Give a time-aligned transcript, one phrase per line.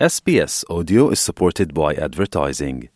[0.00, 2.88] SBS Audio is supported by advertising.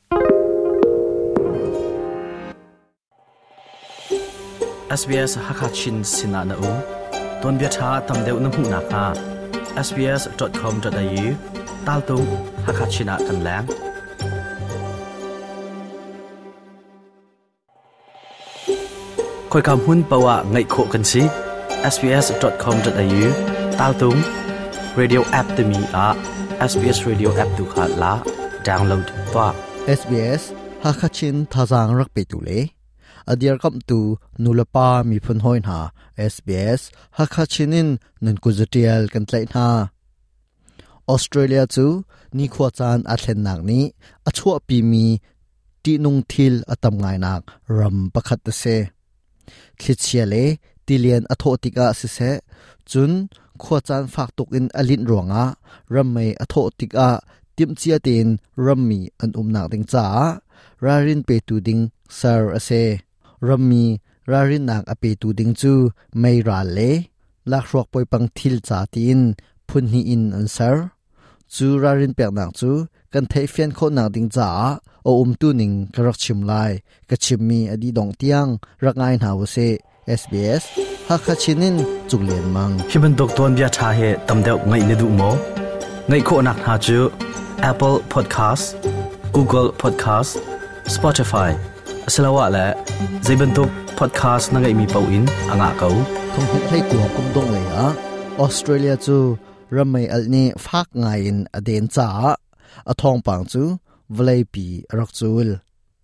[4.91, 9.15] SBS Hakachin Sinana U Ton Biatha Tam Deu Nam Na Ka
[9.77, 11.27] SBS.com.au
[11.87, 12.27] Tal Tung
[12.67, 13.69] Hakachina Kan Lang
[19.63, 20.83] Kam Hun Pawa Ngai Kho
[21.95, 23.27] SBS.com.au
[23.79, 23.95] Tal
[24.99, 26.19] Radio App Tami A
[26.71, 28.13] SBS Radio app du kha la
[28.69, 29.47] download pa
[29.99, 30.43] SBS
[30.85, 32.59] Hakachin thazang rak pe tu le
[33.33, 33.99] adir kam tu
[34.43, 35.79] nulapa mi phun hoin ha
[36.33, 36.81] SBS
[37.19, 37.89] Hakachinin
[38.25, 39.65] nun kuzatial kan tlai na
[41.13, 41.85] Australia chu
[42.37, 43.81] ni khwa chan a thlen nak ni
[44.29, 45.07] a chua pi mi
[45.83, 47.43] ti nung thil atam ngai nak
[47.79, 48.77] ram pakhat se
[49.81, 50.45] thlichia le
[50.87, 52.31] tilian athotika se se
[52.91, 53.13] chun
[53.63, 55.47] ขวจานฝากตกอินอลินรวงอะ
[55.95, 57.11] รัมเมอโทติกอะ
[57.57, 58.27] ติมเชียติน
[58.67, 60.09] รัมมีอันอุมนักดิงจ้า
[60.85, 61.79] รารินเปตูดิง
[62.19, 62.71] ซาร์อเซ
[63.49, 63.85] รัมมี
[64.31, 65.73] รารินนักอเปตูดิงจู
[66.21, 66.81] ไม่ราเล
[67.51, 69.21] ลักรวกปอยปังทิลจ้าติน
[69.69, 70.87] พุนฮีอินอันซาร์
[71.55, 72.71] จูรารินเปียกนักจู
[73.15, 74.51] กันเทเฟียนโคนักดิงจ้า
[75.05, 76.53] โออุมตูนิงกระชิมไล
[77.11, 78.47] กระชิมมีอดีดองเตียง
[78.85, 79.57] รักงาหาวเซ
[80.21, 80.63] SBS
[81.09, 81.77] ฮักชินิน
[82.11, 85.31] จุงเลียนมังฮิบันดกตัวนียาชาเฮตั้มเดาไงนดูมอ
[86.09, 86.99] ไงโคนักหาจู
[87.71, 88.65] Apple Podcast
[89.35, 90.31] Google Podcast
[90.95, 91.51] Spotify
[92.15, 92.67] สลาวะและ
[93.23, 93.67] ไเป็นตัว
[93.99, 95.89] Podcast นั่งไงมีเป้าอินอังอาเกา
[96.33, 97.87] ทงหุให้กวกุมดงเลยฮะ
[98.41, 99.19] ออสเตรเลียจู
[99.77, 102.09] รำไม่เอลนี่ฟักไงอินเดนจา
[102.89, 103.63] อทองปังจู
[104.17, 104.65] วเลปี
[104.99, 105.49] รักจูล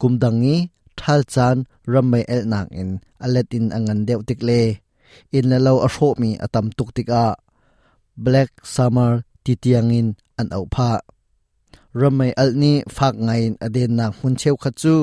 [0.03, 0.57] กุมดงงี
[1.01, 1.57] thal chan
[1.93, 2.91] ram mai el nak in
[3.25, 4.61] aletin angan deu tik le
[5.37, 7.27] in la lo a hro mi atam tuk tik a
[8.25, 9.13] black summer
[9.45, 10.07] titiang in
[10.41, 10.89] an au pha
[12.01, 14.95] ram mai al ni phak ngai in aden na hun cheu kha chu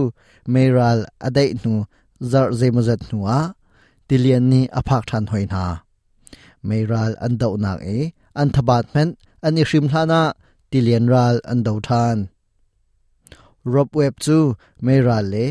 [0.53, 1.73] meral adai nu
[2.31, 2.49] zar
[3.09, 3.39] nu a
[4.07, 5.63] tilian ni aphak than hoi na
[6.67, 7.97] meral an dau nak e
[8.41, 9.09] an thabat men
[9.45, 10.21] an i shrim thana
[10.71, 12.17] tilian ral an dau than
[13.73, 14.37] rob web chu
[14.85, 15.45] meral le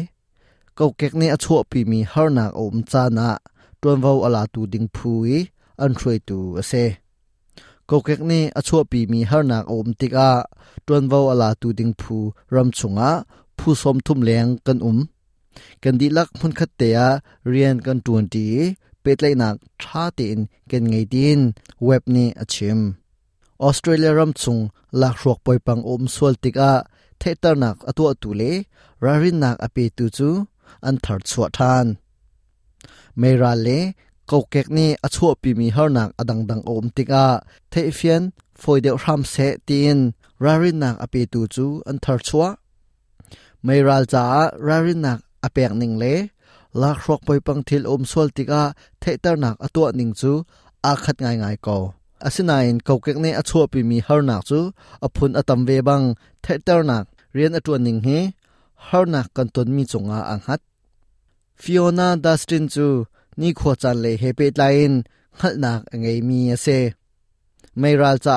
[0.83, 3.31] ก็เก็กเนี่ยชั่วปีมีฮาร์นักอมจานะ
[3.81, 5.33] ตัวนวาอลาตูดิงพูย
[5.83, 6.73] อันช่วยตูเซ
[7.89, 10.31] ก็เก็กนี่ชั่วปีมีฮาร์นักอมติกา
[10.87, 12.17] ตัวนวาอลาตูดิงพู
[12.55, 13.11] รำชงะ
[13.59, 14.99] ผู้สมทุ่มเลี้ยงกันอุม
[15.83, 17.01] กันดีลักพุนคัตเตีย
[17.49, 18.49] เรียนกันตวนี
[19.01, 20.39] เป็ดเลยนักชาติน
[20.71, 21.41] กันไงดิน
[21.87, 22.79] เว็บนี้อชิม
[23.63, 24.59] ออสเตรเลียรำชง
[25.01, 26.73] ลักรวกปอยปังอมสวลติกา
[27.19, 28.43] เทตนักอตัวตุเล
[29.05, 30.31] รารินักอเปตูจู
[30.89, 31.87] an thar chua than
[33.21, 33.79] meira le
[34.31, 37.25] ko kek ni a chua pi mi har nak adang dang om tika
[37.73, 38.23] the fian
[38.61, 39.99] foi deu ram se tin
[40.45, 42.49] rarin nak ape tu chu an thar chua
[43.67, 44.25] meira cha
[44.67, 46.15] rarin nak apek ning le
[46.81, 48.63] la khrok poi pang thil om sol tika
[49.03, 50.33] the tar nak atwa ning chu
[50.91, 51.79] a khat ngai ngai ko
[52.27, 54.61] asina in ko kek ne a chua pi mi har nak chu
[55.07, 56.05] aphun atam ve bang
[56.45, 57.05] the tar nak
[57.37, 58.19] rian atwa ning he
[58.89, 60.61] harna kanton mi chunga anghat
[61.63, 62.87] Fiona Dustin chu
[63.41, 64.95] ni kho chan le happy line
[65.39, 66.79] khalnak angai mi ase
[67.81, 68.37] Mayral cha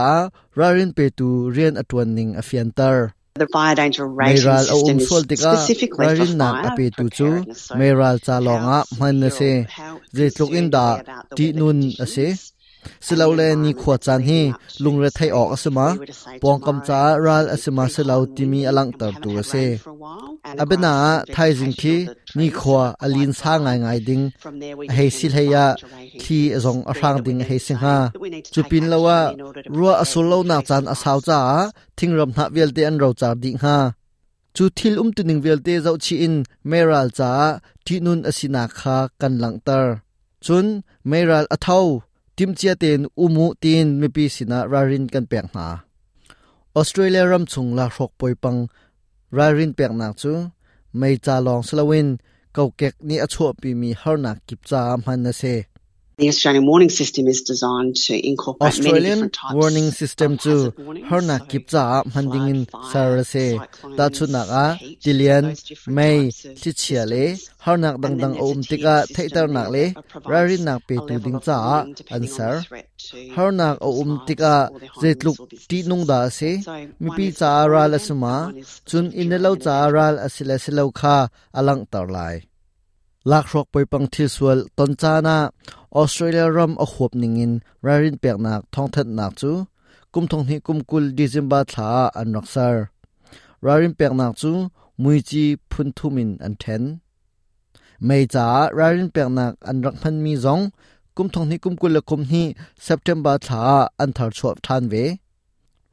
[0.60, 2.98] rarin pe tu rian atwan ning afiantar
[3.44, 5.08] The fire danger rating Mayral system is
[5.46, 6.38] specifically for fire.
[6.42, 7.30] Nak ape tu chu
[7.80, 9.50] Mayral cha longa man na se
[10.16, 10.86] je tlok in da
[11.38, 12.28] ti nun ase
[13.06, 14.44] สิเราเลนีขวดจานี้
[14.84, 15.88] ลุงเรไทยออกอสมา
[16.44, 19.54] ปองกำจ้าราลอสมาสิเราที่มีอลังตัดตัวเซ
[20.60, 20.96] อาเป็นน้า
[21.32, 21.96] ไทยจิงคี
[22.38, 24.22] นีขวาอลินสร้างไงไงดิง
[24.94, 25.56] ให้สิเลีย
[26.22, 28.08] ที่ทงอรางดิงให้สิงห์
[28.54, 29.20] จูปินเลว่า
[29.78, 31.40] รัวอสุลเลนักจานอสาวจ้า
[31.98, 33.78] ทิ้งรำน้าเวลเดนเราจัดดิฮะ
[34.56, 36.34] จูทิลอุ้มตึงเวลเดเจ้าชิน
[36.70, 37.32] เมรัลจ้า
[37.86, 39.96] ที่นุนอสินาคากันหลังตอร์
[40.46, 40.66] จุน
[41.08, 41.84] เมรัลอเท่า
[42.38, 45.68] ติมเจติเตนอุมูตินมีปีสินะรารินกันเปียกหนา
[46.76, 48.56] ออสเตรเลียรัมชงลาหกปอยปัง
[49.38, 50.32] รารินเปียกหนาจู
[50.98, 52.08] ไม่จาลองสลาวิน
[52.54, 55.44] เกาเก็กนี่อชัวปีมีฮาร์นักกิบจามันนเซ
[56.18, 60.56] The Australian warning system is designed to incorporate Australian many different types warning system chu
[61.10, 62.60] herna kipcha manding in
[62.92, 63.46] sarase
[63.98, 64.66] ta chu na ga
[65.04, 65.46] tilian
[65.98, 66.30] mai
[66.62, 67.22] chi chia le
[67.66, 69.84] herna dang dang om tika thaitar nak le
[70.34, 71.58] rari nak pe tu ding cha
[72.18, 72.56] answer
[73.36, 74.56] herna om tika
[75.02, 75.38] zetluk
[75.70, 76.52] ti nung da se
[77.02, 78.36] mi pi cha ral asma
[78.90, 81.18] chun inelo cha ral asila silo kha
[81.60, 82.36] alang tar lai
[83.32, 85.38] lakhrok poipang thiswal tonchana
[86.02, 87.52] Australia ram a khop ningin
[87.86, 89.52] rarin pek nak thong that nak chu
[90.14, 92.76] kum thong hi kum kul December tha an raksar
[93.66, 94.52] rarin pek nak chu
[95.04, 96.84] mui chi phun thumin an then
[98.08, 98.48] mei cha
[98.78, 100.64] rarin pek nak an rak phan mi zong
[101.16, 102.42] kum thong ni kum kul la kum hi
[102.86, 103.64] September tha
[104.04, 105.06] an thar chop than ve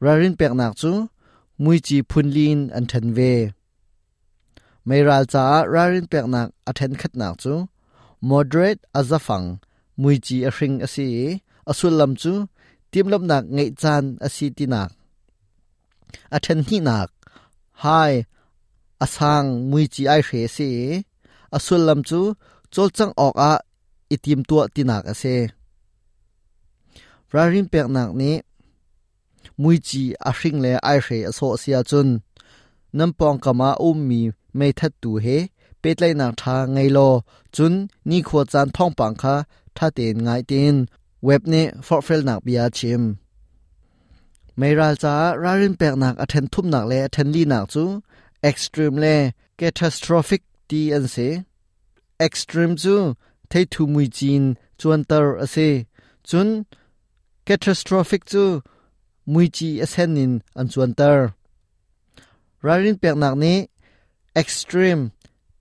[0.05, 0.91] rarin pek nak chu
[1.63, 3.31] mui chi phun lin an then ve
[4.87, 5.45] mei ral cha
[5.75, 7.53] rarin pek nak a then khat nak chu
[8.29, 9.47] moderate azafang
[10.01, 11.09] มุยจีอริงอสี
[11.69, 12.33] อสุลลัมจู
[12.91, 14.89] ทีมลำหนักไงจานอสีตินัก
[16.33, 17.09] อัชันทีนัก
[17.81, 17.85] ไฮ
[19.01, 20.71] อาสังมุยจีไอเรสี
[21.55, 22.19] อสุลลัมจู
[22.73, 23.53] จลจังออกอา
[24.11, 25.35] อิทีมตัวตินักอเี
[27.33, 28.35] รารินเปียกนักนี้
[29.61, 32.07] มุยจีอาริงเลไอเรอโซเซียจุน
[32.97, 34.21] น้ำปองกมาอุ้มมี
[34.57, 35.27] ไม่ทัดตูเฮ
[35.79, 36.99] เป็ดเลนังทางไงโล
[37.55, 37.73] จุน
[38.09, 39.35] นี่ขวดจานท่องปังค่ะ
[39.77, 40.75] ท่าเตีนไงตีน
[41.25, 43.03] เว็บนี้ฟอร์เฟลหนักเบียชิม
[44.57, 47.83] ไม่ราจารารินแปลกหนักอัเทนทุ่มหนักเลยอัเทนลีหนักจู
[48.43, 49.17] เอ็กซ์ตรีมเลย
[49.57, 51.17] แคทสตรอฟิกตีอันเซ
[52.19, 52.95] เอ็กซ์ตรีมจู
[53.49, 54.43] เททูมุยจีน
[54.79, 55.57] จวนเตอร์อเซ
[56.29, 56.49] จุน
[57.47, 58.43] catastrophic chu
[59.33, 61.19] muichi asenin an chuantar
[62.65, 63.53] rarin peknak ni
[64.41, 65.01] extreme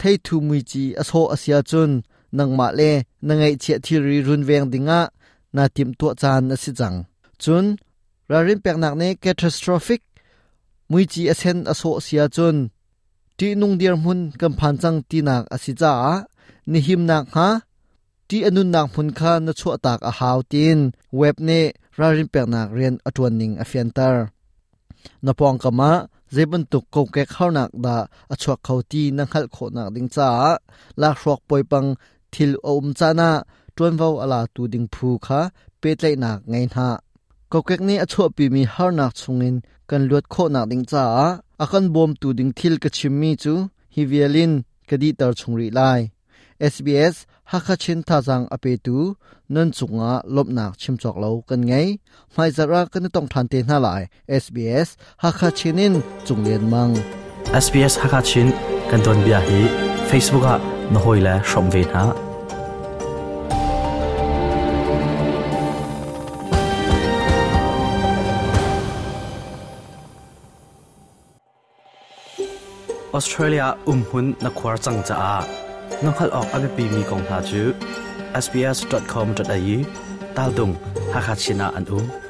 [0.00, 1.90] thei thu muichi aso asia chun
[2.36, 2.90] nangma le
[3.28, 5.00] นังไอเชียที่รีรุนแรงดิงะ
[5.56, 6.94] นาติมตัวจานสิจัง
[7.42, 7.64] จน
[8.30, 9.96] รารินเปลกหนักเน่ c a t a s t r o p h i
[10.90, 12.56] มุยจีเอเซนอโศเซียจน
[13.38, 15.92] ทีนุงเดียร์มุนกำพันจังตีนักอสิจ้า
[16.72, 17.48] นิฮิมนักฮะ
[18.28, 20.78] ทีอนุนักพุน้านชั่วตากอาหาวติน
[21.16, 21.60] เว็บเน่
[21.98, 24.24] รารินเปลกหนักเรียนอตวนิงอฟียนเตอร์
[25.24, 25.90] นปองกมา
[26.32, 27.96] เจ็บนตุกโกเกข้าหนักดา
[28.32, 30.30] อชวกเขาตีนังฮัลโคหนักดิงจ้า
[31.00, 31.84] ลากรอกปวยปัง
[32.34, 33.30] ทิลโอมจานา
[33.76, 35.40] จวนวาอลาตูดิงพูคา
[35.78, 36.88] เปตไลนักไงนา
[37.52, 39.54] ก็เกกนี้อชอปีมีฮาร์นักชงิน
[39.90, 41.06] กันลวดโคนักดิงจ้า
[41.62, 43.54] อากันบอมตูดิงทิลกชิมมีจู
[43.94, 44.52] ฮิเวลิน
[44.88, 45.82] กดีตรชงรีไล
[46.74, 47.14] SBS
[47.50, 48.96] ฮักชินทาจังอเปตู
[49.54, 51.72] นันสุงะลบหนักชิมจอกเลากันไง
[52.32, 54.02] ไม่จรากันต้องทันเตน่าหลาย
[54.42, 54.88] SBS
[55.22, 55.94] ฮักชินิน
[56.26, 56.90] จุงเรียนมัง
[57.64, 58.48] SBS ฮักชิน
[58.90, 59.60] กันโดนเบียฮี
[60.08, 62.04] Facebook อะนหอยและสมเวนะ
[73.12, 75.22] ออสเตรเลียอุ้มหุ่นนักวารจังจ้า
[76.04, 77.62] น้องขลออกอภิปีมีกองทาจู
[78.44, 79.78] sbs.com.au
[80.36, 80.70] ตาลดุง
[81.12, 82.29] ฮักฮัชินาอันอุ้ม